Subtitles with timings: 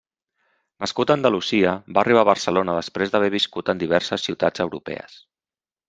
[0.85, 5.25] Nascut a Andalusia, va arribar a Barcelona després d'haver viscut en diverses ciutats europees.